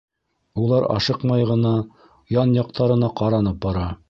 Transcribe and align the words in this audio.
Улар 0.61 0.87
ашыҡмай 0.93 1.45
ғына, 1.51 1.75
ян-яҡтарына 2.41 3.13
ҡаранып 3.23 3.63
бара. 3.69 3.91